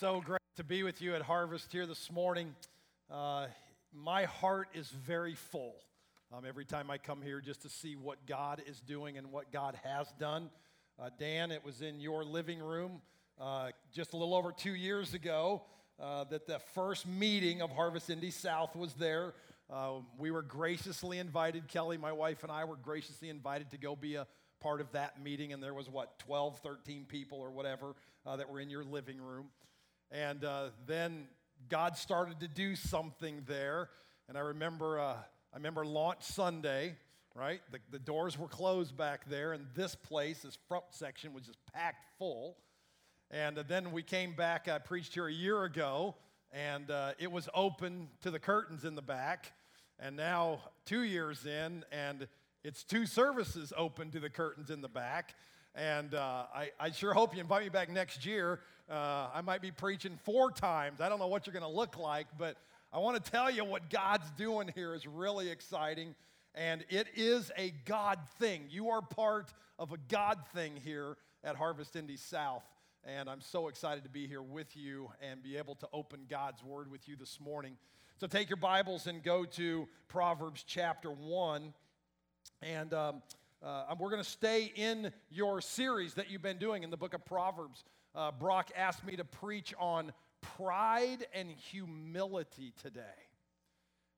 [0.00, 2.54] so great to be with you at Harvest here this morning.
[3.10, 3.46] Uh,
[3.94, 5.74] my heart is very full
[6.30, 9.50] um, every time I come here just to see what God is doing and what
[9.50, 10.50] God has done.
[11.00, 13.00] Uh, Dan, it was in your living room
[13.40, 15.62] uh, just a little over two years ago
[15.98, 19.32] uh, that the first meeting of Harvest Indy South was there.
[19.72, 23.96] Uh, we were graciously invited, Kelly, my wife, and I were graciously invited to go
[23.96, 24.26] be a
[24.60, 27.94] part of that meeting, and there was what, 12, 13 people or whatever
[28.26, 29.46] uh, that were in your living room.
[30.10, 31.28] And uh, then
[31.68, 33.90] God started to do something there.
[34.28, 35.14] And I remember, uh,
[35.52, 36.96] I remember launch Sunday,
[37.34, 37.60] right?
[37.70, 41.58] The, the doors were closed back there, and this place, this front section, was just
[41.72, 42.56] packed full.
[43.30, 44.68] And uh, then we came back.
[44.68, 46.14] I preached here a year ago,
[46.52, 49.52] and uh, it was open to the curtains in the back.
[49.98, 52.28] And now, two years in, and
[52.62, 55.34] it's two services open to the curtains in the back.
[55.76, 58.60] And uh, I, I, sure hope you invite me back next year.
[58.90, 61.02] Uh, I might be preaching four times.
[61.02, 62.56] I don't know what you're going to look like, but
[62.94, 66.14] I want to tell you what God's doing here is really exciting.
[66.54, 68.62] And it is a God thing.
[68.70, 72.64] You are part of a God thing here at Harvest Indy South.
[73.04, 76.64] And I'm so excited to be here with you and be able to open God's
[76.64, 77.76] Word with you this morning.
[78.18, 81.74] So take your Bibles and go to Proverbs chapter 1.
[82.62, 83.22] And um,
[83.62, 87.14] uh, we're going to stay in your series that you've been doing in the book
[87.14, 87.84] of Proverbs.
[88.14, 93.00] Uh, Brock asked me to preach on pride and humility today.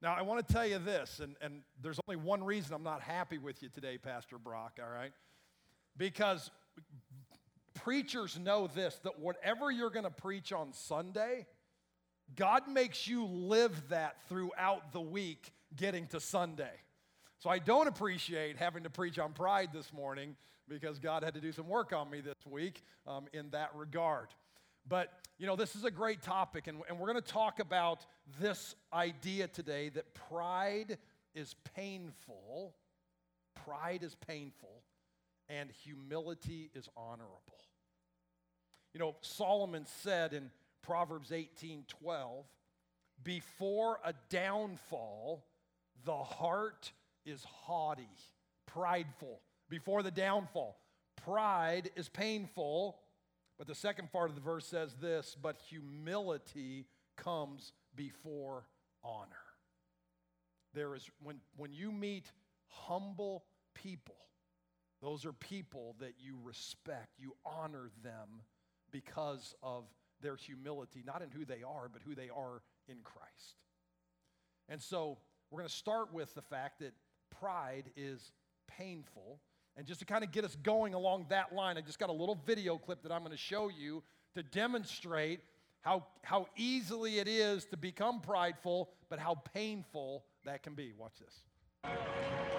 [0.00, 3.00] Now, I want to tell you this, and, and there's only one reason I'm not
[3.00, 5.12] happy with you today, Pastor Brock, all right?
[5.96, 6.50] Because
[7.74, 11.46] preachers know this that whatever you're going to preach on Sunday,
[12.36, 16.70] God makes you live that throughout the week getting to Sunday.
[17.40, 20.34] So I don't appreciate having to preach on pride this morning
[20.68, 24.26] because God had to do some work on me this week um, in that regard.
[24.88, 28.04] But, you know, this is a great topic, and, and we're going to talk about
[28.40, 30.98] this idea today that pride
[31.32, 32.74] is painful,
[33.64, 34.82] pride is painful,
[35.48, 37.38] and humility is honorable.
[38.92, 40.50] You know, Solomon said in
[40.82, 42.46] Proverbs 18 12,
[43.22, 45.44] before a downfall,
[46.04, 46.92] the heart
[47.28, 48.08] is haughty,
[48.66, 50.78] prideful, before the downfall.
[51.24, 52.98] Pride is painful,
[53.58, 58.64] but the second part of the verse says this but humility comes before
[59.04, 59.26] honor.
[60.74, 62.30] There is, when, when you meet
[62.68, 64.16] humble people,
[65.02, 68.42] those are people that you respect, you honor them
[68.90, 69.84] because of
[70.20, 73.56] their humility, not in who they are, but who they are in Christ.
[74.68, 75.18] And so
[75.50, 76.92] we're going to start with the fact that
[77.30, 78.32] pride is
[78.66, 79.40] painful.
[79.76, 82.12] And just to kind of get us going along that line, I just got a
[82.12, 84.02] little video clip that I'm going to show you
[84.34, 85.40] to demonstrate
[85.82, 90.92] how, how easily it is to become prideful, but how painful that can be.
[90.98, 92.57] Watch this.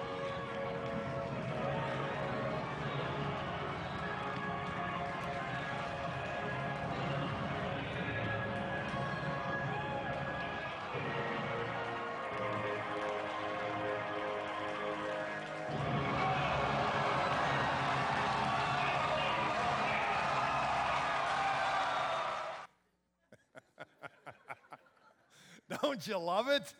[26.00, 26.72] Don't you love it?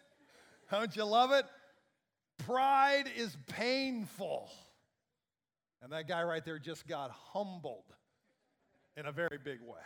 [0.70, 1.44] Don't you love it?
[2.47, 4.48] Pride is painful.
[5.82, 7.84] And that guy right there just got humbled
[8.97, 9.82] in a very big way.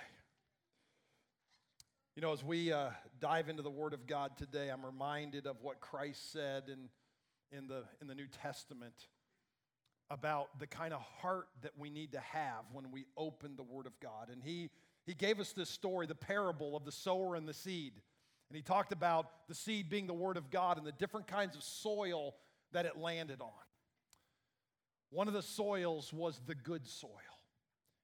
[2.15, 5.57] You know, as we uh, dive into the Word of God today, I'm reminded of
[5.63, 6.89] what Christ said in,
[7.51, 9.09] in, the, in the New Testament
[10.11, 13.87] about the kind of heart that we need to have when we open the Word
[13.87, 14.29] of God.
[14.31, 14.71] And he,
[15.07, 17.95] he gave us this story, the parable of the sower and the seed.
[18.49, 21.57] And he talked about the seed being the Word of God and the different kinds
[21.57, 22.35] of soil
[22.73, 23.51] that it landed on.
[25.11, 27.11] One of the soils was the good soil.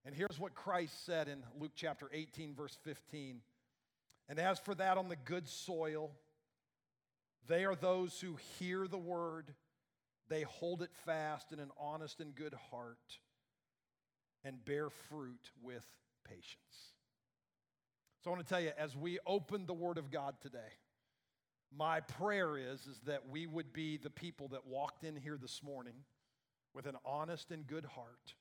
[0.04, 3.40] And here's what Christ said in Luke chapter 18, verse 15.
[4.28, 6.12] And as for that on the good soil,
[7.48, 9.54] they are those who hear the word,
[10.28, 13.19] they hold it fast in an honest and good heart,
[14.44, 15.84] and bear fruit with
[16.25, 16.94] patience.
[18.22, 20.58] So I want to tell you, as we open the Word of God today,
[21.75, 25.62] my prayer is, is that we would be the people that walked in here this
[25.62, 25.94] morning
[26.75, 28.34] with an honest and good heart,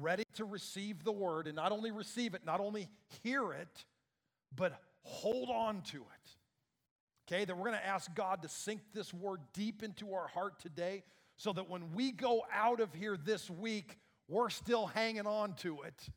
[0.00, 2.88] ready to receive the Word, and not only receive it, not only
[3.22, 3.84] hear it,
[4.56, 7.32] but hold on to it.
[7.32, 10.58] Okay, that we're going to ask God to sink this Word deep into our heart
[10.58, 11.04] today
[11.36, 15.82] so that when we go out of here this week, we're still hanging on to
[15.82, 16.08] it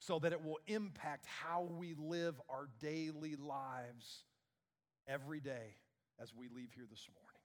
[0.00, 4.24] so that it will impact how we live our daily lives
[5.06, 5.76] every day
[6.20, 7.40] as we leave here this morning.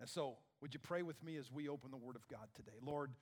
[0.00, 2.76] And so, would you pray with me as we open the Word of God today?
[2.84, 3.12] Lord,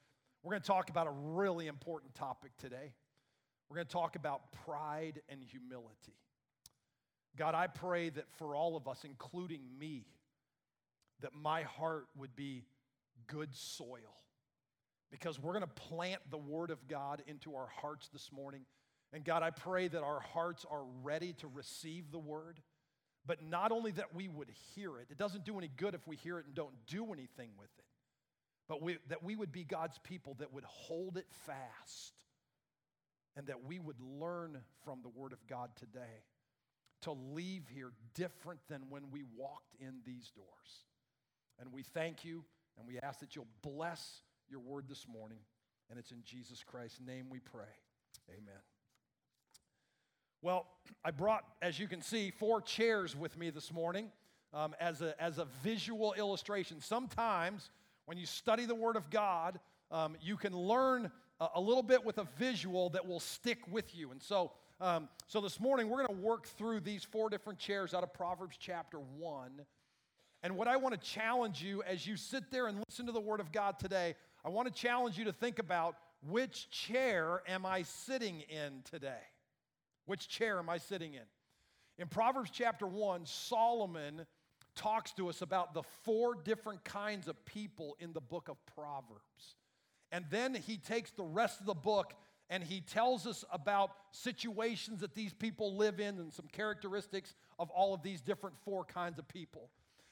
[0.42, 2.94] we're going to talk about a really important topic today.
[3.68, 6.16] We're going to talk about pride and humility.
[7.36, 10.06] God, I pray that for all of us, including me,
[11.20, 12.64] that my heart would be
[13.26, 14.16] good soil.
[15.12, 18.62] Because we're going to plant the Word of God into our hearts this morning.
[19.12, 22.60] And God, I pray that our hearts are ready to receive the Word,
[23.24, 26.16] but not only that we would hear it, it doesn't do any good if we
[26.16, 27.84] hear it and don't do anything with it,
[28.68, 32.14] but we, that we would be God's people that would hold it fast
[33.36, 36.24] and that we would learn from the Word of God today
[37.02, 40.86] to leave here different than when we walked in these doors.
[41.58, 42.44] And we thank you
[42.78, 45.38] and we ask that you'll bless your word this morning.
[45.88, 47.72] And it's in Jesus Christ's name we pray.
[48.28, 48.60] Amen.
[50.42, 50.66] Well,
[51.02, 54.10] I brought, as you can see, four chairs with me this morning
[54.52, 56.82] um, as, a, as a visual illustration.
[56.82, 57.70] Sometimes
[58.04, 59.58] when you study the Word of God,
[59.90, 61.10] um, you can learn
[61.40, 64.10] a, a, little bit with a visual that will stick with you.
[64.10, 64.52] And so,
[64.82, 68.12] um, so this morning we're going to work through these four different chairs out of
[68.12, 69.62] Proverbs chapter 1.
[70.42, 73.20] And what I want to challenge you as you sit there and listen to the
[73.20, 75.96] Word of God today, I want to challenge you to think about
[76.28, 79.22] which chair am I sitting in today?
[80.06, 81.22] Which chair am I sitting in?
[81.98, 84.26] In Proverbs chapter 1, Solomon
[84.74, 89.56] talks to us about the four different kinds of people in the book of Proverbs.
[90.10, 92.14] And then he takes the rest of the book
[92.50, 97.70] and he tells us about situations that these people live in and some characteristics of
[97.70, 99.70] all of these different four kinds of people.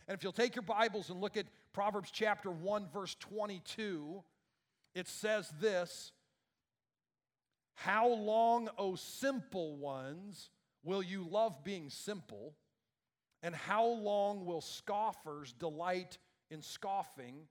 [0.08, 4.22] And if you'll take your Bibles and look at Proverbs chapter 1, verse 22,
[4.94, 6.12] it says this
[7.74, 10.50] How long, O simple ones,
[10.82, 12.54] will you love being simple?
[13.42, 16.18] And how long will scoffers delight
[16.50, 17.46] in scoffing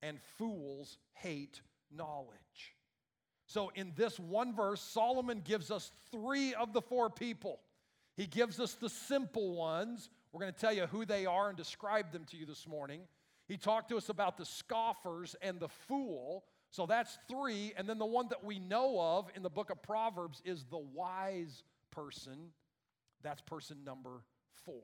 [0.00, 1.60] and fools hate
[1.94, 2.76] knowledge?
[3.46, 7.60] So, in this one verse, Solomon gives us three of the four people.
[8.16, 10.10] He gives us the simple ones.
[10.32, 13.02] We're going to tell you who they are and describe them to you this morning.
[13.48, 16.44] He talked to us about the scoffers and the fool.
[16.70, 17.72] So that's three.
[17.76, 20.78] And then the one that we know of in the book of Proverbs is the
[20.78, 22.52] wise person.
[23.22, 24.22] That's person number
[24.64, 24.82] four.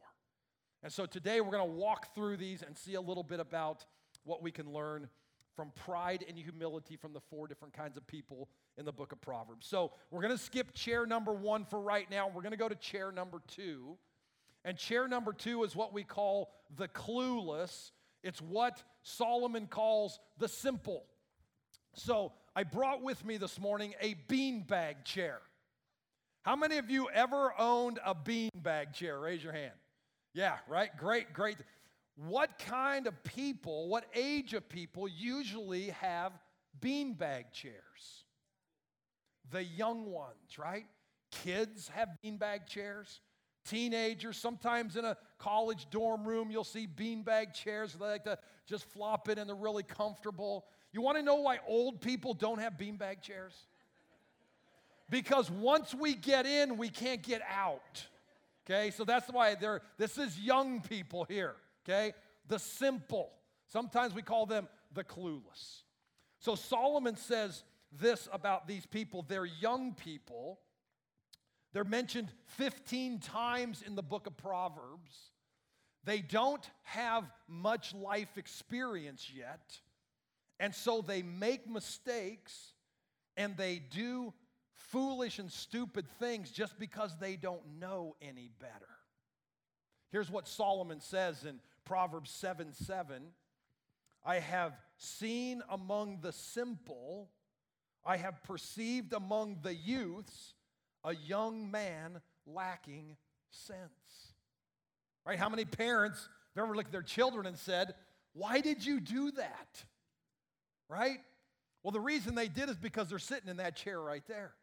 [0.83, 3.85] And so today we're going to walk through these and see a little bit about
[4.25, 5.09] what we can learn
[5.55, 9.21] from pride and humility from the four different kinds of people in the book of
[9.21, 9.67] Proverbs.
[9.67, 12.29] So we're going to skip chair number one for right now.
[12.29, 13.97] We're going to go to chair number two.
[14.65, 17.93] And chair number two is what we call the clueless.
[18.25, 21.05] It's what Solomon calls the simple.
[21.95, 25.41] So I brought with me this morning a beanbag chair.
[26.43, 29.21] How many of you ever owned a beanbag chair?
[29.21, 29.75] Raise your hand.
[30.33, 30.91] Yeah, right?
[30.97, 31.59] Great, great.
[32.17, 36.33] What kind of people, what age of people usually have
[36.81, 38.25] beanbag chairs?
[39.51, 40.87] The young ones, right?
[41.31, 43.21] Kids have beanbag chairs.
[43.65, 47.95] Teenagers, sometimes in a college dorm room, you'll see beanbag chairs.
[47.95, 50.67] They like to just flop in and they're really comfortable.
[50.93, 53.55] You want to know why old people don't have beanbag chairs?
[55.11, 58.07] Because once we get in, we can't get out.
[58.65, 61.55] Okay, so that's why they're, this is young people here.
[61.85, 62.15] Okay,
[62.49, 63.31] the simple.
[63.69, 65.83] Sometimes we call them the clueless.
[66.39, 67.65] So Solomon says
[68.01, 70.59] this about these people they're young people
[71.75, 75.33] they're mentioned 15 times in the book of Proverbs.
[76.05, 79.81] They don't have much life experience yet.
[80.61, 82.75] And so they make mistakes
[83.37, 84.33] and they do
[84.73, 88.95] foolish and stupid things just because they don't know any better.
[90.13, 93.23] Here's what Solomon says in Proverbs 7 7
[94.25, 97.31] I have seen among the simple,
[98.07, 100.55] I have perceived among the youths
[101.05, 103.17] a young man lacking
[103.51, 103.79] sense.
[105.27, 105.39] Right?
[105.39, 107.95] How many parents have ever looked at their children and said,
[108.33, 109.85] Why did you do that?
[110.89, 111.19] Right?
[111.83, 114.55] Well, the reason they did is because they're sitting in that chair right there.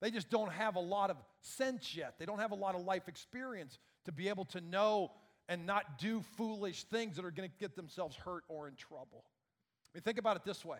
[0.00, 2.14] They just don't have a lot of sense yet.
[2.18, 5.10] They don't have a lot of life experience to be able to know
[5.48, 9.24] and not do foolish things that are going to get themselves hurt or in trouble.
[9.24, 10.78] I mean, think about it this way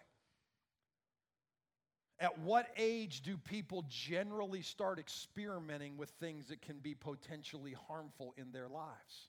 [2.20, 8.34] at what age do people generally start experimenting with things that can be potentially harmful
[8.36, 9.28] in their lives?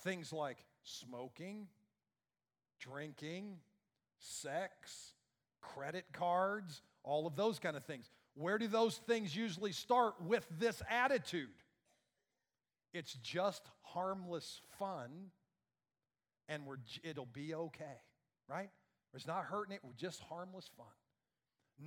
[0.00, 1.68] Things like smoking,
[2.80, 3.58] drinking,
[4.18, 5.12] sex,
[5.60, 8.10] credit cards, all of those kind of things.
[8.34, 11.48] Where do those things usually start with this attitude?
[12.94, 15.30] It's just harmless fun,
[16.48, 18.00] and we're, it'll be okay,
[18.48, 18.70] right?
[19.14, 20.86] It's not hurting it, we're just harmless fun.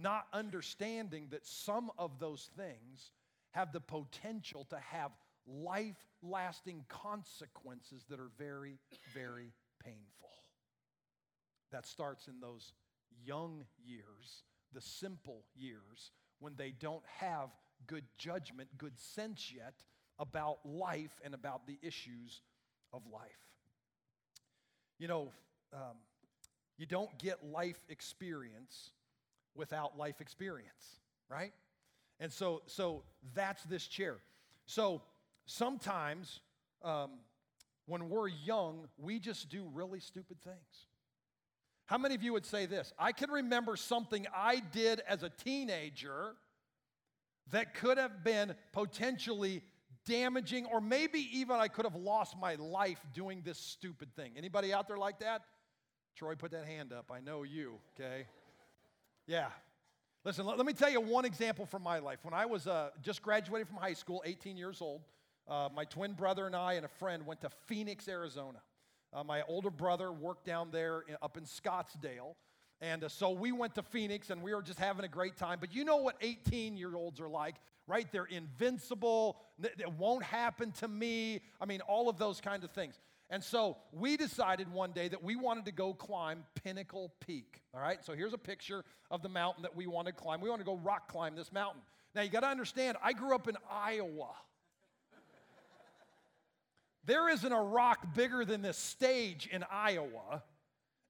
[0.01, 3.11] Not understanding that some of those things
[3.51, 5.11] have the potential to have
[5.47, 8.77] life lasting consequences that are very,
[9.13, 10.29] very painful.
[11.71, 12.73] That starts in those
[13.25, 17.49] young years, the simple years, when they don't have
[17.87, 19.75] good judgment, good sense yet
[20.19, 22.41] about life and about the issues
[22.91, 23.21] of life.
[24.97, 25.31] You know,
[25.73, 25.97] um,
[26.77, 28.91] you don't get life experience
[29.55, 31.53] without life experience, right?
[32.19, 34.17] And so, so that's this chair.
[34.65, 35.01] So
[35.45, 36.39] sometimes
[36.83, 37.11] um,
[37.85, 40.87] when we're young, we just do really stupid things.
[41.85, 42.93] How many of you would say this?
[42.97, 46.33] I can remember something I did as a teenager
[47.51, 49.61] that could have been potentially
[50.05, 54.33] damaging or maybe even I could have lost my life doing this stupid thing.
[54.35, 55.41] Anybody out there like that?
[56.15, 57.11] Troy put that hand up.
[57.13, 58.25] I know you, okay?
[59.27, 59.47] Yeah.
[60.23, 62.19] Listen, let, let me tell you one example from my life.
[62.23, 65.01] When I was uh, just graduated from high school, 18 years old,
[65.47, 68.59] uh, my twin brother and I and a friend went to Phoenix, Arizona.
[69.13, 72.35] Uh, my older brother worked down there in, up in Scottsdale.
[72.81, 75.57] And uh, so we went to Phoenix and we were just having a great time.
[75.59, 77.55] But you know what 18 year olds are like,
[77.87, 78.07] right?
[78.11, 79.37] They're invincible.
[79.63, 81.41] It won't happen to me.
[81.59, 82.99] I mean, all of those kinds of things.
[83.35, 87.61] And so we decided one day that we wanted to go climb Pinnacle Peak.
[87.73, 90.39] All right, so here's a picture of the mountain that we want to climb.
[90.39, 91.81] We want to go rock climb this mountain.
[92.15, 94.29] Now you got to understand, I grew up in Iowa.
[97.03, 100.41] There isn't a rock bigger than this stage in Iowa,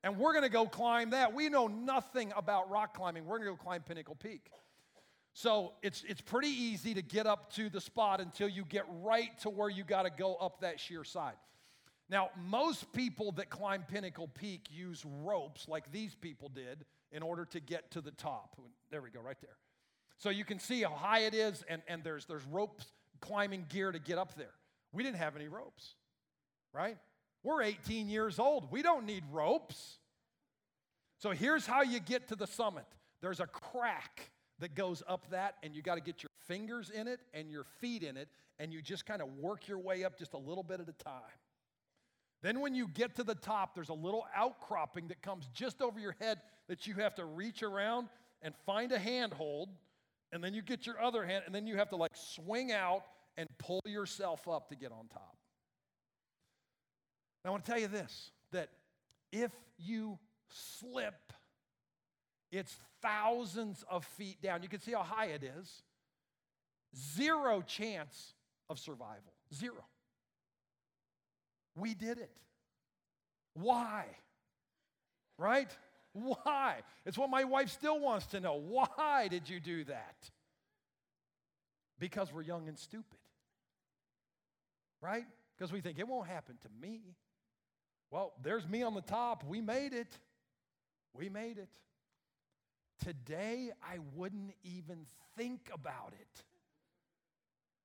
[0.03, 1.35] and we're going to go climb that.
[1.35, 3.27] We know nothing about rock climbing.
[3.27, 4.49] We're going to go climb Pinnacle Peak.
[5.33, 9.37] So it's, it's pretty easy to get up to the spot until you get right
[9.41, 11.35] to where you got to go up that sheer side.
[12.09, 17.45] Now, most people that climb Pinnacle Peak use ropes like these people did in order
[17.45, 18.55] to get to the top.
[18.91, 19.57] There we go, right there.
[20.17, 22.85] So you can see how high it is, and, and there's, there's ropes
[23.21, 24.53] climbing gear to get up there.
[24.93, 25.95] We didn't have any ropes,
[26.73, 26.97] right?
[27.43, 28.71] We're 18 years old.
[28.71, 29.97] We don't need ropes.
[31.17, 32.85] So here's how you get to the summit
[33.21, 37.07] there's a crack that goes up that, and you got to get your fingers in
[37.07, 40.17] it and your feet in it, and you just kind of work your way up
[40.17, 41.21] just a little bit at a time.
[42.41, 45.99] Then, when you get to the top, there's a little outcropping that comes just over
[45.99, 48.09] your head that you have to reach around
[48.41, 49.69] and find a handhold,
[50.31, 53.03] and then you get your other hand, and then you have to like swing out
[53.37, 55.35] and pull yourself up to get on top.
[57.43, 58.69] I want to tell you this that
[59.31, 60.17] if you
[60.49, 61.33] slip,
[62.51, 64.63] it's thousands of feet down.
[64.63, 65.83] You can see how high it is.
[66.95, 68.33] Zero chance
[68.69, 69.33] of survival.
[69.53, 69.83] Zero.
[71.75, 72.31] We did it.
[73.53, 74.05] Why?
[75.37, 75.75] Right?
[76.13, 76.77] Why?
[77.05, 78.55] It's what my wife still wants to know.
[78.55, 80.29] Why did you do that?
[81.99, 83.19] Because we're young and stupid
[85.05, 85.25] right?
[85.57, 87.01] Because we think it won't happen to me.
[88.11, 89.43] Well, there's me on the top.
[89.47, 90.17] We made it.
[91.13, 91.69] We made it.
[93.03, 95.05] Today, I wouldn't even
[95.37, 96.43] think about it.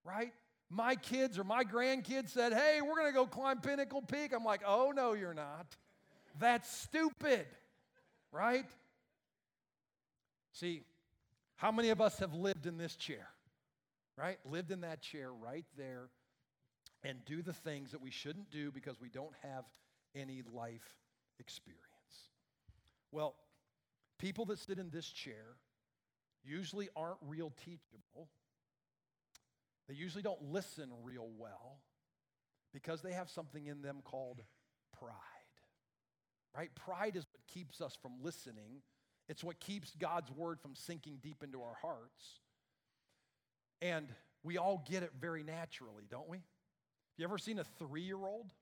[0.04, 0.32] Right?
[0.70, 4.32] My kids or my grandkids said, Hey, we're going to go climb Pinnacle Peak.
[4.32, 5.66] I'm like, Oh, no, you're not.
[6.38, 7.46] That's stupid.
[8.32, 8.66] Right?
[10.52, 10.82] See,
[11.56, 13.26] how many of us have lived in this chair?
[14.16, 14.38] Right?
[14.44, 16.08] Lived in that chair right there
[17.02, 19.64] and do the things that we shouldn't do because we don't have
[20.14, 20.96] any life
[21.38, 21.80] experience.
[23.12, 23.34] Well,
[24.18, 25.56] people that sit in this chair
[26.44, 28.28] usually aren't real teachable.
[29.90, 31.80] They usually don't listen real well
[32.73, 34.40] because they have something in them called
[34.97, 35.12] pride.
[36.56, 36.70] Right?
[36.76, 38.82] Pride is what keeps us from listening.
[39.28, 42.38] It's what keeps God's word from sinking deep into our hearts.
[43.82, 44.06] And
[44.44, 46.37] we all get it very naturally, don't we?
[46.37, 46.44] Have
[47.16, 48.52] you ever seen a three year old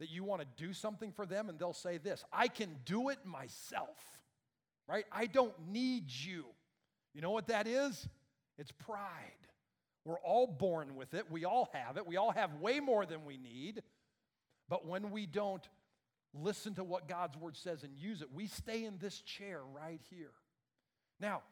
[0.00, 3.10] that you want to do something for them and they'll say this I can do
[3.10, 3.96] it myself,
[4.88, 5.04] right?
[5.12, 6.46] I don't need you.
[7.14, 8.08] You know what that is?
[8.58, 9.45] It's pride.
[10.06, 11.28] We're all born with it.
[11.30, 12.06] We all have it.
[12.06, 13.82] We all have way more than we need.
[14.68, 15.68] But when we don't
[16.32, 20.00] listen to what God's word says and use it, we stay in this chair right
[20.08, 20.30] here.
[21.18, 21.42] Now,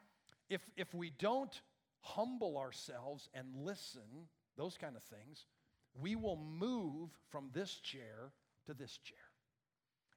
[0.49, 1.61] if, if we don't
[1.99, 5.47] humble ourselves and listen, those kind of things,
[5.99, 8.31] we will move from this chair
[8.67, 9.17] to this chair.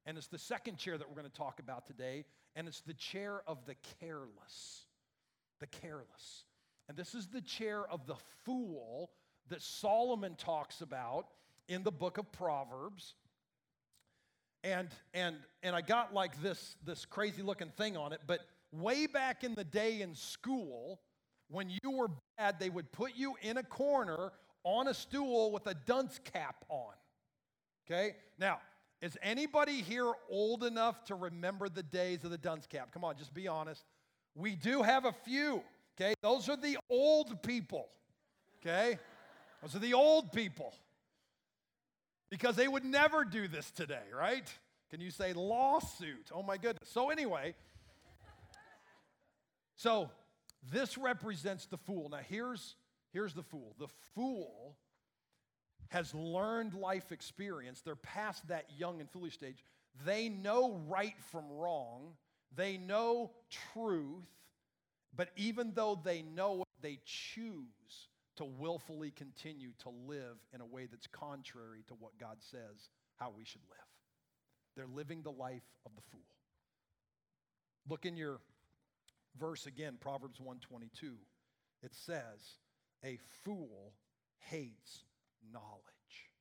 [0.07, 2.95] And it's the second chair that we're going to talk about today, and it's the
[2.95, 4.87] chair of the careless.
[5.61, 6.45] the careless.
[6.88, 9.11] And this is the chair of the fool
[9.49, 11.26] that Solomon talks about
[11.68, 13.14] in the book of Proverbs.
[14.64, 18.40] And, and, and I got like this, this crazy looking thing on it, but
[18.73, 21.00] way back in the day in school,
[21.49, 24.33] when you were bad, they would put you in a corner
[24.64, 26.92] on a stool with a dunce cap on.
[27.87, 28.16] Okay?
[28.38, 28.59] Now,
[29.00, 32.92] is anybody here old enough to remember the days of the dunce cap?
[32.92, 33.85] Come on, just be honest.
[34.35, 35.62] We do have a few.
[36.00, 36.14] Okay?
[36.23, 37.88] Those are the old people.
[38.61, 38.99] Okay?
[39.62, 40.73] Those are the old people.
[42.31, 44.47] Because they would never do this today, right?
[44.90, 46.31] Can you say lawsuit?
[46.33, 46.88] Oh my goodness.
[46.90, 47.55] So, anyway,
[49.76, 50.11] so
[50.71, 52.09] this represents the fool.
[52.11, 52.76] Now, here's,
[53.12, 54.76] here's the fool the fool
[55.88, 57.81] has learned life experience.
[57.81, 59.64] They're past that young and foolish stage.
[60.05, 62.14] They know right from wrong,
[62.55, 63.31] they know
[63.73, 64.26] truth,
[65.17, 70.67] but even though they know it, they choose to willfully continue to live in a
[70.67, 73.79] way that's contrary to what God says how we should live.
[74.77, 76.21] They're living the life of the fool.
[77.88, 78.41] Look in your
[79.38, 81.17] verse again, Proverbs 122.
[81.83, 82.59] It says,
[83.03, 83.95] "A fool
[84.37, 85.05] hates
[85.50, 86.33] knowledge."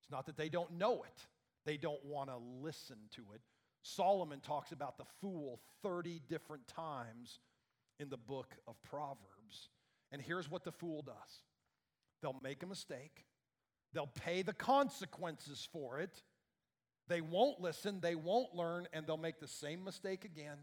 [0.00, 1.26] It's not that they don't know it.
[1.64, 3.42] They don't want to listen to it.
[3.82, 7.38] Solomon talks about the fool 30 different times
[7.98, 9.70] in the book of Proverbs.
[10.12, 11.42] And here's what the fool does.
[12.22, 13.26] They'll make a mistake,
[13.92, 16.22] they'll pay the consequences for it.
[17.08, 20.58] They won't listen, they won't learn, and they'll make the same mistake again,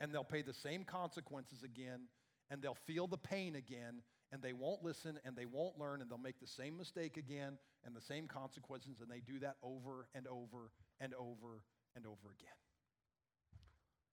[0.00, 2.08] and they'll pay the same consequences again,
[2.50, 6.10] and they'll feel the pain again, and they won't listen, and they won't learn, and
[6.10, 7.56] they'll make the same mistake again,
[7.86, 11.62] and the same consequences, and they do that over and over and over
[11.96, 12.50] and over again.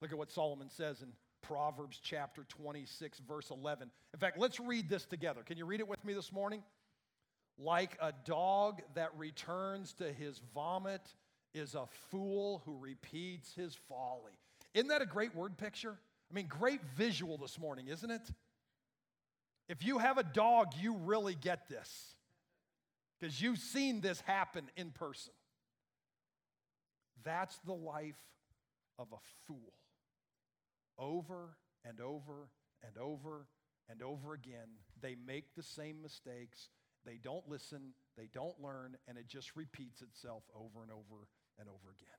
[0.01, 1.09] Look at what Solomon says in
[1.41, 3.89] Proverbs chapter 26, verse 11.
[4.13, 5.41] In fact, let's read this together.
[5.43, 6.63] Can you read it with me this morning?
[7.57, 11.01] Like a dog that returns to his vomit
[11.53, 14.33] is a fool who repeats his folly.
[14.73, 15.97] Isn't that a great word picture?
[16.29, 18.29] I mean, great visual this morning, isn't it?
[19.67, 22.15] If you have a dog, you really get this
[23.19, 25.33] because you've seen this happen in person.
[27.23, 28.19] That's the life
[28.97, 29.73] of a fool
[30.97, 31.55] over
[31.85, 32.49] and over
[32.83, 33.47] and over
[33.89, 34.67] and over again.
[35.01, 36.69] They make the same mistakes.
[37.05, 41.27] They don't listen, they don't learn, and it just repeats itself over and over
[41.57, 42.09] and over again.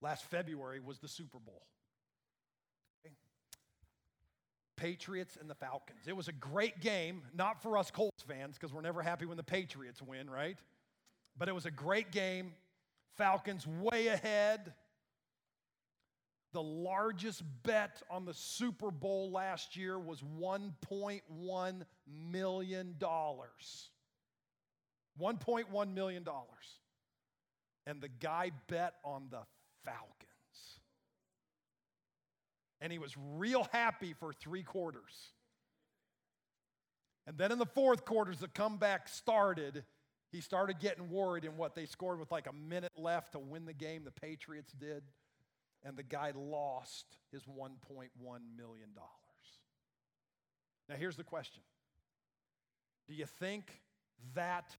[0.00, 1.66] Last February was the Super Bowl.
[4.76, 6.06] Patriots and the Falcons.
[6.06, 9.38] It was a great game, not for us Colts fans, because we're never happy when
[9.38, 10.58] the Patriots win, right?
[11.38, 12.52] But it was a great game.
[13.16, 14.74] Falcons way ahead
[16.56, 22.96] the largest bet on the Super Bowl last year was $1.1 million.
[22.98, 26.24] $1.1 million.
[27.86, 29.42] And the guy bet on the
[29.84, 30.06] Falcons.
[32.80, 35.32] And he was real happy for three quarters.
[37.26, 39.84] And then in the fourth quarters, the comeback started,
[40.36, 43.64] he started getting worried in what they scored with like a minute left to win
[43.64, 45.02] the game, the Patriots did
[45.82, 48.90] and the guy lost his $1.1 million.
[50.88, 51.62] Now, here's the question
[53.08, 53.80] Do you think
[54.34, 54.76] that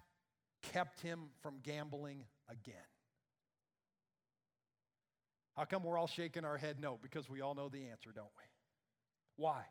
[0.62, 2.76] kept him from gambling again?
[5.56, 7.00] How come we're all shaking our head no?
[7.02, 8.44] Because we all know the answer, don't we?
[9.44, 9.64] Why?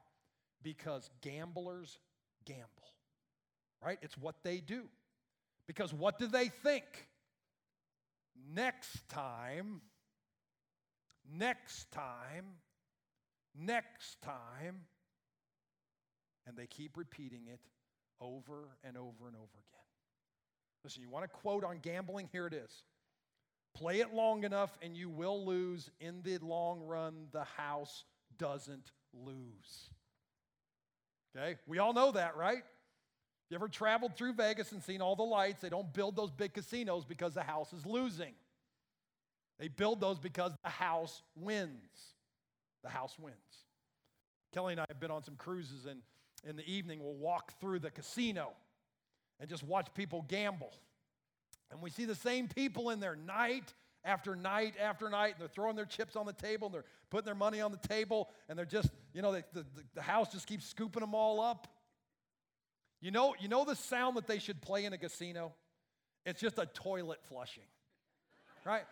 [0.65, 1.97] Because gamblers
[2.45, 2.67] gamble,
[3.81, 3.99] right?
[4.03, 4.89] It's what they do.
[5.67, 6.85] Because what do they think?
[8.55, 9.81] Next time,
[11.31, 12.45] next time,
[13.55, 14.83] next time.
[16.47, 17.61] And they keep repeating it
[18.21, 19.77] over and over and over again.
[20.85, 22.29] Listen, you want a quote on gambling?
[22.31, 22.71] Here it is.
[23.75, 25.91] Play it long enough and you will lose.
[26.01, 28.05] In the long run, the house
[28.39, 29.91] doesn't lose.
[31.37, 31.57] Okay?
[31.67, 32.63] We all know that, right?
[33.49, 35.61] You ever traveled through Vegas and seen all the lights?
[35.61, 38.35] They don't build those big casinos because the house is losing.
[39.59, 41.71] They build those because the house wins.
[42.83, 43.37] The house wins.
[44.53, 46.01] Kelly and I have been on some cruises, and
[46.49, 48.51] in the evening, we'll walk through the casino
[49.39, 50.73] and just watch people gamble.
[51.71, 53.73] And we see the same people in there night
[54.05, 57.27] after night after night, and they're throwing their chips on the table, and they're putting
[57.27, 60.47] their money on the table, and they're just, you know, the, the, the house just
[60.47, 61.69] keeps scooping them all up.
[63.07, 65.53] You know, you know the sound that they should play in a casino?
[66.25, 67.63] It's just a toilet flushing,
[68.65, 68.83] right?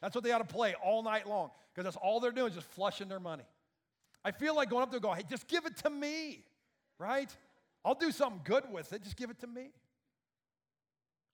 [0.00, 2.54] That's what they ought to play all night long because that's all they're doing is
[2.54, 3.44] just flushing their money.
[4.24, 6.46] I feel like going up there going, hey, just give it to me,
[6.98, 7.28] right?
[7.84, 9.02] I'll do something good with it.
[9.02, 9.68] Just give it to me.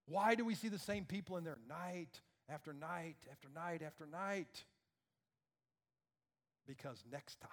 [0.06, 4.06] Why do we see the same people in there night after night after night after
[4.06, 4.64] night?
[6.66, 7.50] Because next time,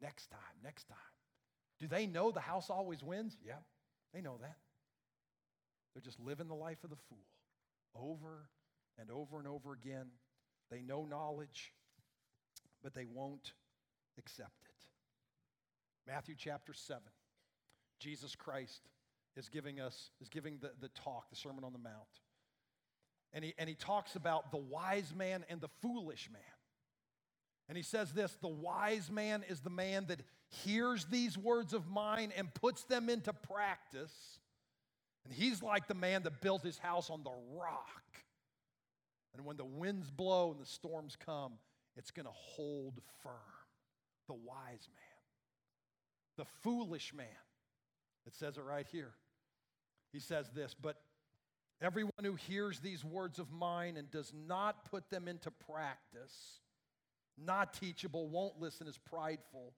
[0.00, 0.96] next time, next time.
[1.80, 3.36] Do they know the house always wins?
[3.44, 3.54] Yeah,
[4.12, 4.56] they know that.
[5.94, 7.18] They're just living the life of the fool
[7.96, 8.46] over
[8.98, 10.06] and over and over again.
[10.70, 11.72] They know knowledge,
[12.82, 13.52] but they won't
[14.18, 14.70] accept it.
[16.06, 17.02] Matthew chapter 7.
[17.98, 18.80] Jesus Christ
[19.36, 21.94] is giving us, is giving the, the talk, the Sermon on the Mount.
[23.32, 26.42] And he, and he talks about the wise man and the foolish man.
[27.68, 31.88] And he says this the wise man is the man that hears these words of
[31.88, 34.12] mine and puts them into practice.
[35.24, 38.02] And he's like the man that built his house on the rock.
[39.34, 41.52] And when the winds blow and the storms come,
[41.96, 43.32] it's going to hold firm.
[44.26, 45.18] The wise man.
[46.36, 47.26] The foolish man.
[48.26, 49.12] It says it right here.
[50.12, 50.96] He says this, but
[51.80, 56.60] everyone who hears these words of mine and does not put them into practice
[57.44, 59.72] not teachable, won't listen, is prideful,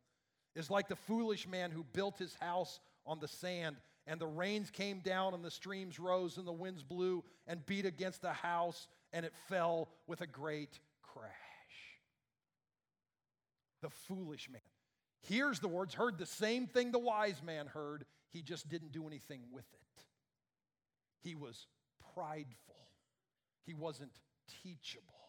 [0.55, 4.71] is like the foolish man who built his house on the sand, and the rains
[4.71, 8.89] came down, and the streams rose, and the winds blew and beat against the house,
[9.13, 11.33] and it fell with a great crash.
[13.81, 14.61] The foolish man
[15.23, 19.07] hears the words, heard the same thing the wise man heard, he just didn't do
[19.07, 20.03] anything with it.
[21.21, 21.67] He was
[22.15, 22.89] prideful,
[23.65, 24.13] he wasn't
[24.63, 25.22] teachable.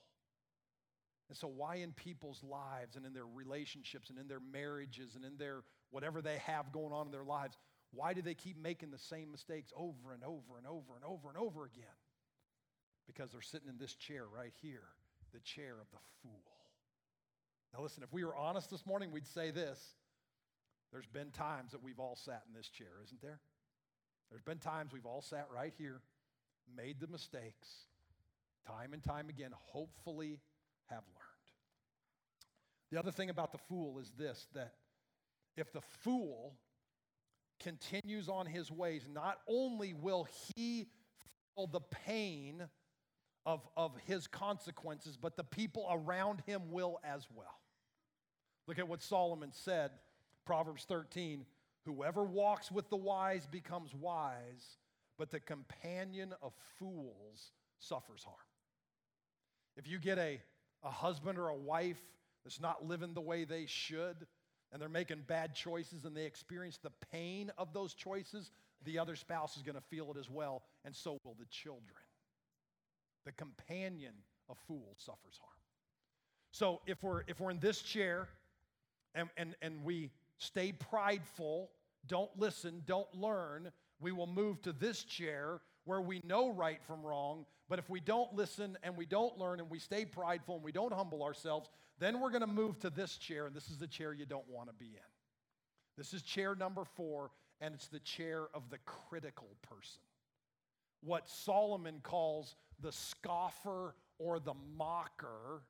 [1.29, 5.23] And so, why in people's lives and in their relationships and in their marriages and
[5.23, 7.57] in their whatever they have going on in their lives,
[7.91, 11.29] why do they keep making the same mistakes over and over and over and over
[11.29, 11.85] and over again?
[13.07, 14.87] Because they're sitting in this chair right here,
[15.33, 16.53] the chair of the fool.
[17.73, 19.79] Now, listen, if we were honest this morning, we'd say this.
[20.91, 23.39] There's been times that we've all sat in this chair, isn't there?
[24.29, 26.01] There's been times we've all sat right here,
[26.75, 27.67] made the mistakes,
[28.67, 30.39] time and time again, hopefully
[30.89, 31.23] have learned.
[32.91, 34.73] The other thing about the fool is this that
[35.55, 36.55] if the fool
[37.59, 40.87] continues on his ways, not only will he
[41.55, 42.63] feel the pain
[43.45, 47.59] of, of his consequences, but the people around him will as well.
[48.67, 49.91] Look at what Solomon said,
[50.45, 51.45] Proverbs 13
[51.85, 54.77] Whoever walks with the wise becomes wise,
[55.17, 58.37] but the companion of fools suffers harm.
[59.75, 60.41] If you get a
[60.83, 62.01] a husband or a wife
[62.43, 64.27] that's not living the way they should
[64.71, 68.51] and they're making bad choices and they experience the pain of those choices,
[68.85, 71.83] the other spouse is going to feel it as well, and so will the children.
[73.25, 74.13] The companion
[74.49, 75.53] of fools suffers harm.
[76.51, 78.27] So if we're if we're in this chair
[79.15, 81.69] and, and, and we stay prideful,
[82.07, 87.03] don't listen, don't learn, we will move to this chair where we know right from
[87.03, 90.63] wrong, but if we don't listen and we don't learn and we stay prideful and
[90.63, 93.79] we don't humble ourselves, then we're going to move to this chair, and this is
[93.79, 95.11] the chair you don't want to be in.
[95.97, 97.31] This is chair number four,
[97.61, 100.03] and it's the chair of the critical person.
[101.01, 105.63] What Solomon calls the scoffer or the mocker,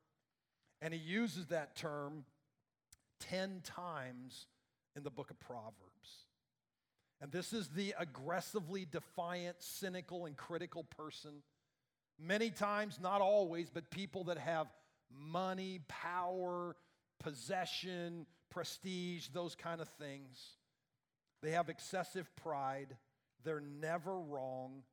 [0.82, 2.26] and he uses that term
[3.22, 4.48] 10 times
[4.98, 6.26] in the book of Proverbs.
[7.22, 11.44] And this is the aggressively defiant, cynical, and critical person.
[12.20, 14.68] Many times, not always, but people that have
[15.12, 16.76] money, power,
[17.20, 20.58] possession, prestige, those kind of things.
[21.42, 22.96] They have excessive pride.
[23.44, 24.84] They're never wrong.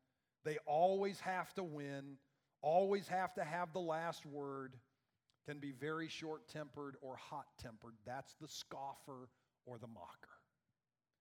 [0.44, 2.16] They always have to win,
[2.62, 4.74] always have to have the last word,
[5.46, 7.94] can be very short tempered or hot tempered.
[8.06, 9.28] That's the scoffer
[9.66, 10.28] or the mocker.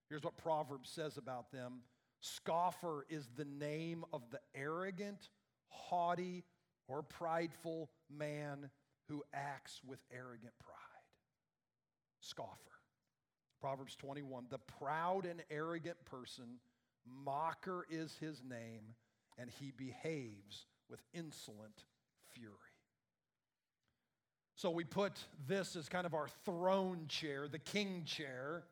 [0.08, 1.82] Here's what Proverbs says about them
[2.20, 5.30] Scoffer is the name of the arrogant,
[5.70, 6.44] haughty,
[6.88, 8.70] or prideful man
[9.08, 10.76] who acts with arrogant pride.
[12.20, 12.56] Scoffer.
[13.60, 16.58] Proverbs 21 The proud and arrogant person,
[17.06, 18.94] mocker is his name,
[19.38, 21.84] and he behaves with insolent
[22.32, 22.54] fury.
[24.56, 25.12] So we put
[25.48, 28.64] this as kind of our throne chair, the king chair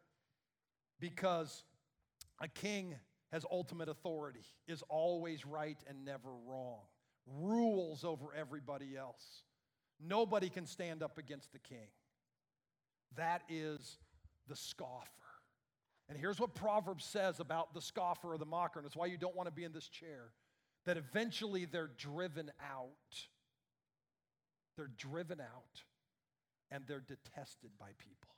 [1.00, 1.64] because
[2.40, 2.94] a king
[3.32, 6.80] has ultimate authority, is always right and never wrong,
[7.26, 9.42] rules over everybody else.
[10.00, 11.88] Nobody can stand up against the king.
[13.16, 13.98] That is
[14.48, 15.06] the scoffer.
[16.08, 19.18] And here's what Proverbs says about the scoffer or the mocker, and it's why you
[19.18, 20.32] don't want to be in this chair
[20.86, 22.88] that eventually they're driven out.
[24.78, 25.82] they're driven out,
[26.70, 28.30] and they're detested by people.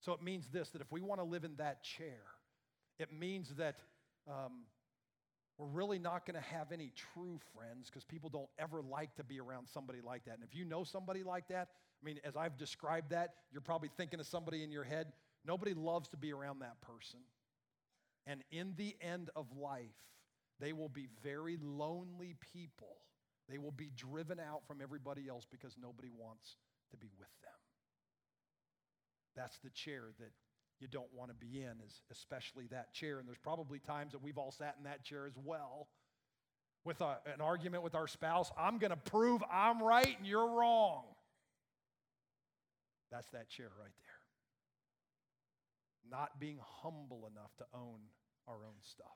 [0.00, 2.22] So it means this that if we want to live in that chair,
[3.00, 3.76] it means that
[4.28, 4.64] um,
[5.56, 9.24] we're really not going to have any true friends because people don't ever like to
[9.24, 10.34] be around somebody like that.
[10.34, 11.68] And if you know somebody like that,
[12.02, 15.12] I mean, as I've described that, you're probably thinking of somebody in your head.
[15.46, 17.20] Nobody loves to be around that person.
[18.26, 19.96] And in the end of life,
[20.60, 22.96] they will be very lonely people.
[23.48, 26.56] They will be driven out from everybody else because nobody wants
[26.90, 27.52] to be with them.
[29.34, 30.32] That's the chair that
[30.80, 33.18] you don't want to be in, is especially that chair.
[33.18, 35.88] And there's probably times that we've all sat in that chair as well
[36.84, 38.50] with a, an argument with our spouse.
[38.58, 41.04] I'm going to prove I'm right and you're wrong.
[43.10, 44.06] That's that chair right there.
[46.10, 47.98] Not being humble enough to own
[48.48, 49.06] our own stuff.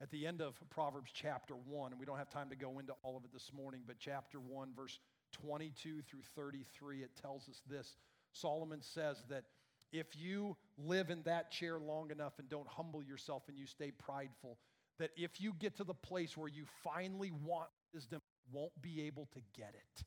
[0.00, 2.94] At the end of Proverbs chapter 1, and we don't have time to go into
[3.02, 5.00] all of it this morning, but chapter 1, verse
[5.32, 7.96] 22 through 33, it tells us this.
[8.32, 9.44] Solomon says that
[9.92, 13.90] if you live in that chair long enough and don't humble yourself and you stay
[13.90, 14.58] prideful,
[14.98, 18.20] that if you get to the place where you finally want wisdom,
[18.52, 20.04] won't be able to get it.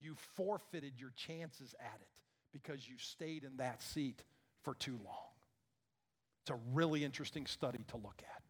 [0.00, 2.08] You forfeited your chances at it
[2.52, 4.22] because you stayed in that seat
[4.62, 5.28] for too long.
[6.42, 8.42] It's a really interesting study to look at.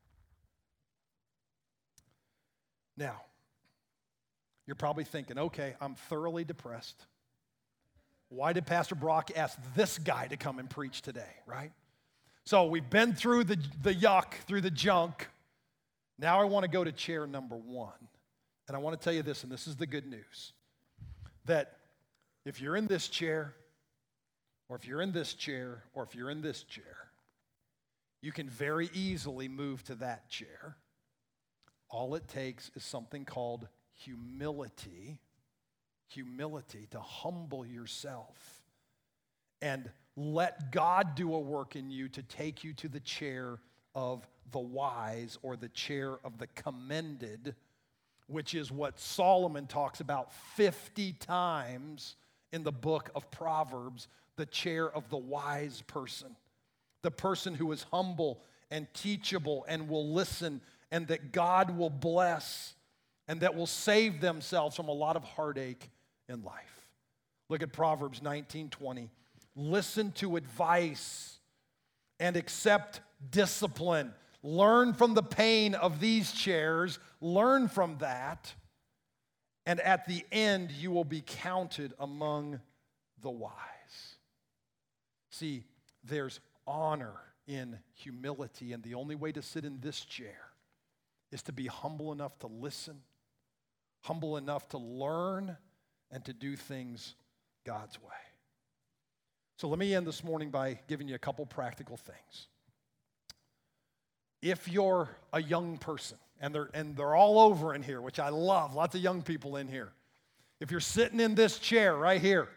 [2.97, 3.23] Now,
[4.67, 7.07] you're probably thinking, okay, I'm thoroughly depressed.
[8.31, 11.73] Why did Pastor Brock ask this guy to come and preach today, right?
[12.45, 15.29] So we've been through the, the yuck, through the junk.
[16.19, 17.93] Now I want to go to chair number one.
[18.67, 20.53] And I want to tell you this, and this is the good news
[21.47, 21.79] that
[22.45, 23.55] if you're in this chair,
[24.69, 27.09] or if you're in this chair, or if you're in this chair,
[28.21, 30.77] you can very easily move to that chair.
[31.91, 35.21] All it takes is something called humility
[36.09, 38.62] humility, to humble yourself
[39.61, 43.59] and let God do a work in you to take you to the chair
[43.94, 47.55] of the wise or the chair of the commended,
[48.27, 52.16] which is what Solomon talks about 50 times
[52.53, 56.35] in the book of Proverbs the chair of the wise person,
[57.03, 58.40] the person who is humble
[58.71, 62.75] and teachable and will listen, and that God will bless
[63.29, 65.91] and that will save themselves from a lot of heartache
[66.29, 66.88] in life.
[67.49, 69.11] Look at Proverbs 19:20.
[69.55, 71.38] Listen to advice
[72.19, 74.14] and accept discipline.
[74.43, 78.55] Learn from the pain of these chairs, learn from that,
[79.67, 82.61] and at the end you will be counted among
[83.21, 83.53] the wise.
[85.31, 85.64] See,
[86.05, 87.14] there's honor
[87.47, 90.53] in humility, and the only way to sit in this chair
[91.33, 93.03] is to be humble enough to listen,
[94.03, 95.57] humble enough to learn,
[96.11, 97.15] and to do things
[97.65, 98.09] God's way.
[99.59, 102.47] So let me end this morning by giving you a couple practical things.
[104.41, 108.29] If you're a young person, and they're, and they're all over in here, which I
[108.29, 109.93] love, lots of young people in here.
[110.61, 112.49] If you're sitting in this chair right here,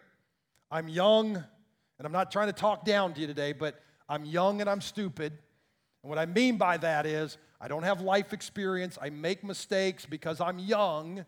[0.70, 4.62] I'm young, and I'm not trying to talk down to you today, but I'm young
[4.62, 5.34] and I'm stupid.
[6.04, 8.98] And what I mean by that is, I don't have life experience.
[9.02, 11.26] I make mistakes because I'm young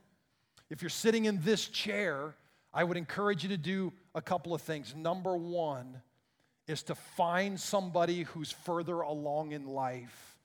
[0.73, 2.33] if you're sitting in this chair,
[2.73, 4.95] I would encourage you to do a couple of things.
[4.95, 6.01] Number one
[6.67, 10.39] is to find somebody who's further along in life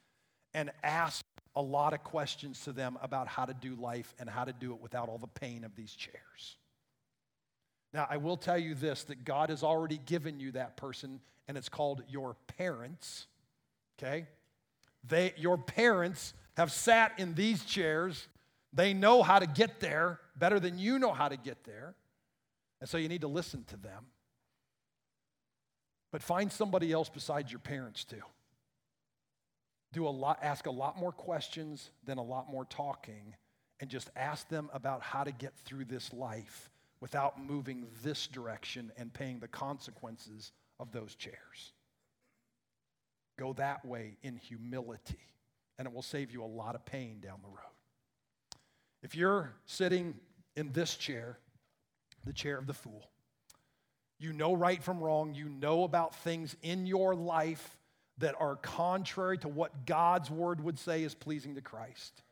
[0.53, 1.25] and ask
[1.57, 4.75] a lot of questions to them about how to do life and how to do
[4.75, 6.59] it without all the pain of these chairs.
[7.95, 11.57] Now, I will tell you this that God has already given you that person, and
[11.57, 13.27] it's called your parents.
[13.99, 14.27] Okay?
[15.05, 18.29] They, your parents have sat in these chairs
[18.73, 21.95] they know how to get there better than you know how to get there.
[22.81, 24.07] And so you need to listen to them.
[26.13, 28.23] But find somebody else besides your parents too.
[29.93, 33.35] Do a lot, ask a lot more questions than a lot more talking,
[33.81, 38.93] and just ask them about how to get through this life without moving this direction
[38.99, 41.73] and paying the consequences of those chairs.
[43.39, 45.21] Go that way in humility,
[45.79, 47.57] and it will save you a lot of pain down the road.
[49.03, 50.15] If you're sitting
[50.57, 51.39] in this chair,
[52.27, 53.09] the chair of the fool,
[54.19, 57.79] you know right from wrong, you know about things in your life
[58.19, 62.23] that are contrary to what God's word would say is pleasing to Christ.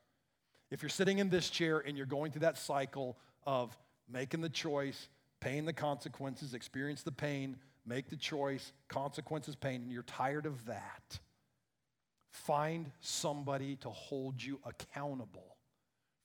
[0.73, 3.17] If you're sitting in this chair and you're going through that cycle
[3.47, 3.79] of
[4.13, 7.57] making the choice, paying the consequences, experience the pain,
[7.87, 11.19] make the choice, consequences, pain, and you're tired of that,
[12.31, 15.57] find somebody to hold you accountable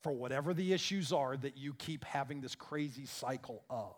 [0.02, 3.94] for whatever the issues are that you keep having this crazy cycle of.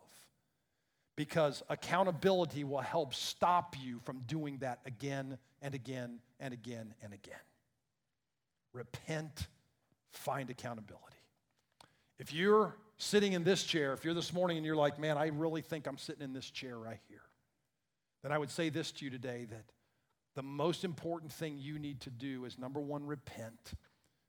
[1.17, 7.15] Because accountability will help stop you from doing that again and again and again and
[7.15, 7.35] again.
[8.73, 9.47] Repent,
[10.11, 11.05] find accountability.
[12.19, 15.29] If you're sitting in this chair, if you're this morning and you're like, man, I
[15.29, 17.23] really think I'm sitting in this chair right here,
[18.25, 19.67] then I would say this to you today that
[20.35, 23.75] the most important thing you need to do is number one, repent.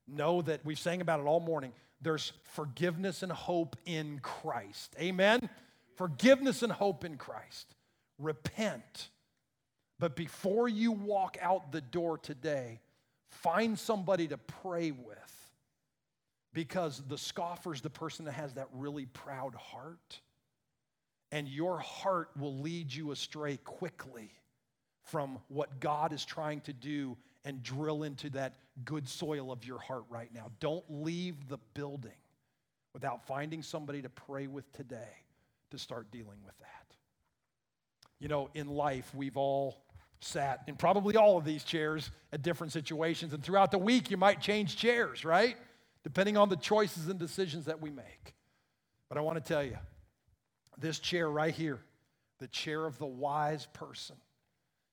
[0.06, 1.72] Know that we've sang about it all morning.
[2.02, 4.94] There's forgiveness and hope in Christ.
[5.00, 5.48] Amen?
[5.96, 7.74] Forgiveness and hope in Christ.
[8.18, 9.08] Repent.
[9.98, 12.80] But before you walk out the door today,
[13.30, 15.52] find somebody to pray with
[16.52, 20.20] because the scoffer is the person that has that really proud heart.
[21.32, 24.30] And your heart will lead you astray quickly
[25.04, 29.78] from what God is trying to do and drill into that good soil of your
[29.78, 30.50] heart right now.
[30.60, 32.10] Don't leave the building
[32.92, 35.22] without finding somebody to pray with today
[35.70, 36.94] to start dealing with that.
[38.18, 39.84] You know, in life, we've all
[40.20, 44.16] sat in probably all of these chairs at different situations, and throughout the week, you
[44.16, 45.56] might change chairs, right?
[46.02, 48.34] Depending on the choices and decisions that we make.
[49.08, 49.76] But I want to tell you,
[50.78, 51.78] this chair right here,
[52.38, 54.16] the chair of the wise person,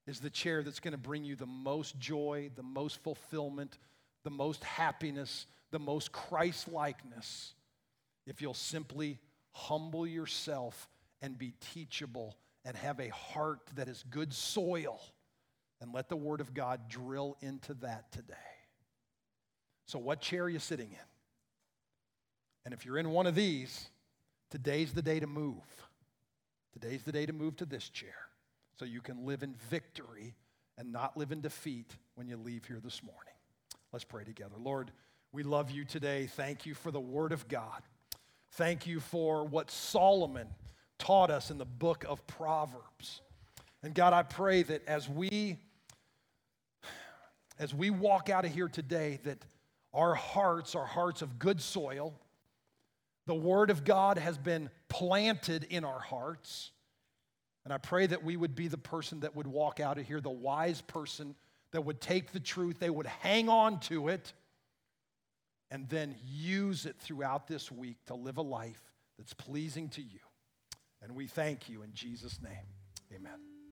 [0.07, 3.77] is the chair that's going to bring you the most joy, the most fulfillment,
[4.23, 7.53] the most happiness, the most Christ likeness
[8.25, 9.19] if you'll simply
[9.51, 10.89] humble yourself
[11.21, 14.99] and be teachable and have a heart that is good soil
[15.81, 18.33] and let the Word of God drill into that today.
[19.87, 21.07] So, what chair are you sitting in?
[22.65, 23.89] And if you're in one of these,
[24.53, 25.63] today's the day to move.
[26.73, 28.13] Today's the day to move to this chair
[28.77, 30.35] so you can live in victory
[30.77, 33.33] and not live in defeat when you leave here this morning.
[33.91, 34.53] Let's pray together.
[34.59, 34.91] Lord,
[35.31, 36.27] we love you today.
[36.27, 37.81] Thank you for the Word of God.
[38.51, 40.45] Thank you for what Solomon
[40.99, 43.21] taught us in the book of Proverbs.
[43.81, 45.57] And God, I pray that as we
[47.57, 49.39] as we walk out of here today that
[49.95, 52.13] our hearts are hearts of good soil.
[53.25, 56.71] The word of God has been planted in our hearts.
[57.63, 60.19] And I pray that we would be the person that would walk out of here,
[60.19, 61.35] the wise person
[61.71, 64.33] that would take the truth, they would hang on to it,
[65.71, 68.81] and then use it throughout this week to live a life
[69.17, 70.19] that's pleasing to you.
[71.01, 72.67] And we thank you in Jesus' name.
[73.13, 73.52] Amen.